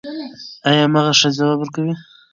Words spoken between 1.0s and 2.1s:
ښه ځواب ورکوي؟